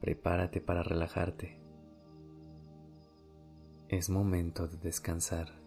[0.00, 1.60] Prepárate para relajarte.
[3.88, 5.60] Es momento de descansar.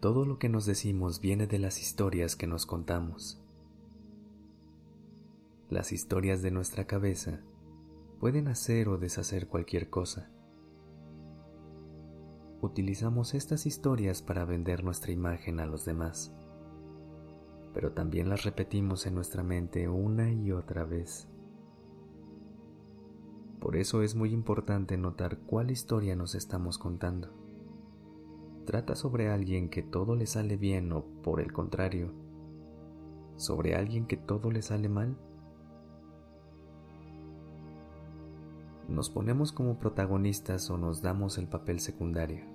[0.00, 3.40] Todo lo que nos decimos viene de las historias que nos contamos.
[5.70, 7.40] Las historias de nuestra cabeza
[8.18, 10.28] pueden hacer o deshacer cualquier cosa.
[12.60, 16.34] Utilizamos estas historias para vender nuestra imagen a los demás,
[17.74, 21.28] pero también las repetimos en nuestra mente una y otra vez.
[23.60, 27.44] Por eso es muy importante notar cuál historia nos estamos contando
[28.64, 32.12] trata sobre alguien que todo le sale bien o por el contrario,
[33.36, 35.16] sobre alguien que todo le sale mal?
[38.88, 42.53] Nos ponemos como protagonistas o nos damos el papel secundario.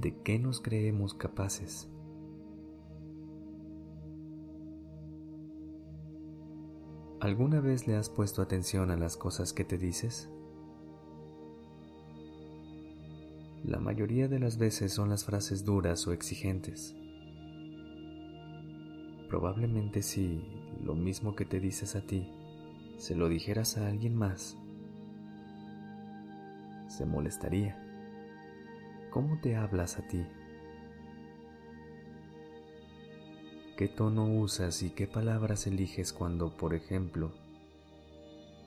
[0.00, 1.88] ¿De qué nos creemos capaces?
[7.20, 10.30] ¿Alguna vez le has puesto atención a las cosas que te dices?
[13.64, 16.96] la mayoría de las veces son las frases duras o exigentes.
[19.28, 20.42] Probablemente si
[20.82, 22.28] lo mismo que te dices a ti,
[22.96, 24.56] se lo dijeras a alguien más,
[26.88, 27.89] se molestaría.
[29.10, 30.24] ¿Cómo te hablas a ti?
[33.76, 37.32] ¿Qué tono usas y qué palabras eliges cuando, por ejemplo,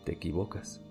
[0.05, 0.81] te equivocas?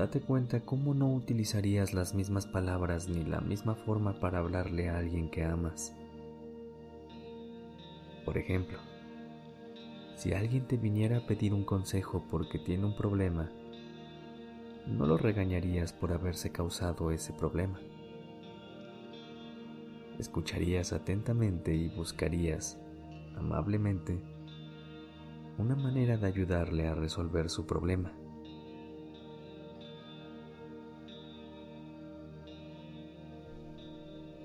[0.00, 4.96] date cuenta cómo no utilizarías las mismas palabras ni la misma forma para hablarle a
[4.96, 5.94] alguien que amas.
[8.24, 8.78] Por ejemplo,
[10.16, 13.50] si alguien te viniera a pedir un consejo porque tiene un problema,
[14.90, 17.80] no lo regañarías por haberse causado ese problema.
[20.18, 22.78] Escucharías atentamente y buscarías,
[23.36, 24.20] amablemente,
[25.58, 28.12] una manera de ayudarle a resolver su problema.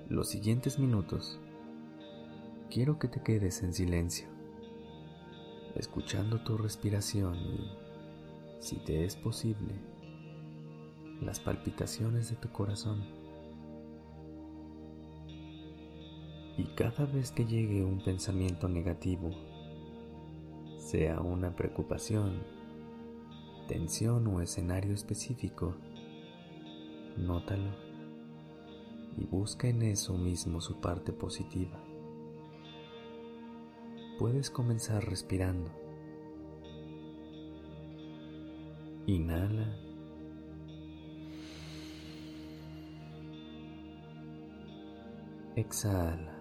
[0.09, 1.39] los siguientes minutos,
[2.69, 4.27] quiero que te quedes en silencio,
[5.75, 7.71] escuchando tu respiración y,
[8.59, 9.73] si te es posible,
[11.21, 13.03] las palpitaciones de tu corazón.
[16.57, 19.31] Y cada vez que llegue un pensamiento negativo,
[20.77, 22.43] sea una preocupación,
[23.67, 25.75] tensión o escenario específico,
[27.17, 27.71] nótalo
[29.17, 31.79] y busca en eso mismo su parte positiva.
[34.17, 35.69] Puedes comenzar respirando.
[39.07, 39.84] Inhala.
[45.55, 46.35] Exhala.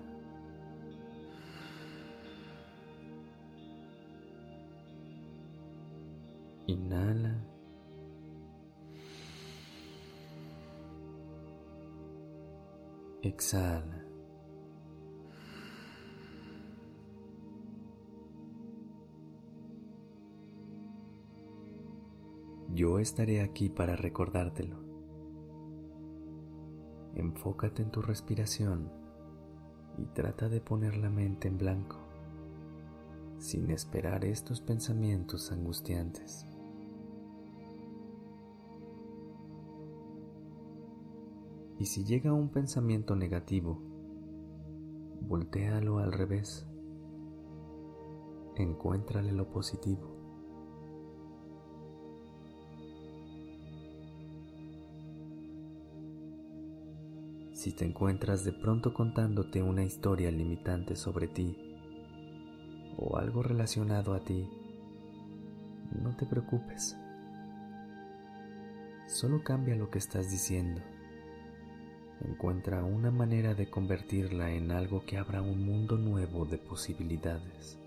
[6.67, 7.45] Inhala.
[13.23, 14.05] Exhala.
[22.71, 24.83] Yo estaré aquí para recordártelo.
[27.15, 29.04] Enfócate en tu respiración
[29.99, 31.97] y trata de poner la mente en blanco,
[33.39, 36.47] sin esperar estos pensamientos angustiantes.
[41.79, 43.83] Y si llega un pensamiento negativo,
[45.21, 46.67] voltéalo al revés.
[48.57, 50.14] Encuéntrale lo positivo.
[57.65, 61.57] Si te encuentras de pronto contándote una historia limitante sobre ti
[62.99, 64.47] o algo relacionado a ti,
[66.03, 66.95] no te preocupes.
[69.07, 70.83] Solo cambia lo que estás diciendo
[72.21, 77.79] encuentra una manera de convertirla en algo que abra un mundo nuevo de posibilidades.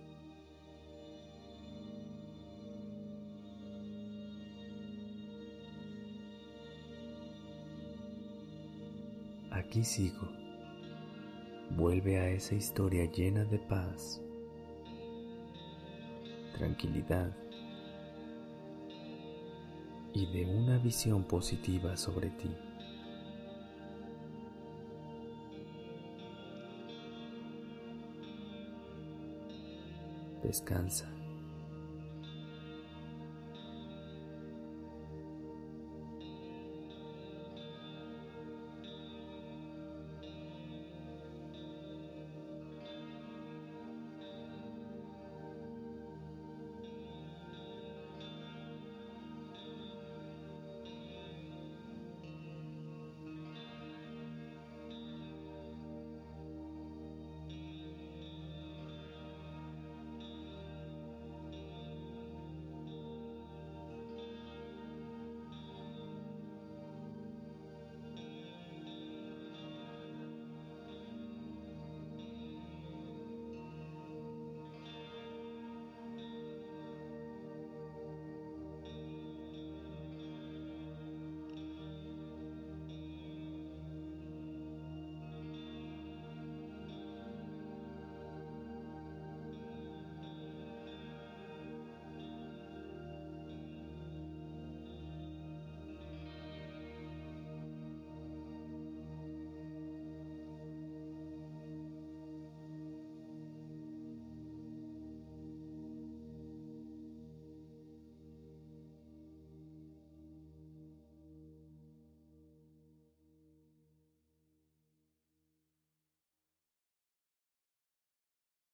[9.58, 10.28] Aquí sigo.
[11.72, 14.22] Vuelve a esa historia llena de paz,
[16.58, 17.36] tranquilidad
[20.14, 22.50] y de una visión positiva sobre ti.
[30.44, 31.17] Descansa.